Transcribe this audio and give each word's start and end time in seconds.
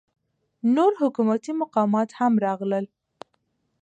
نور 0.75 0.91
حکومتي 1.01 1.51
مقامات 1.61 2.09
هم 2.19 2.33
راغلل. 2.45 2.85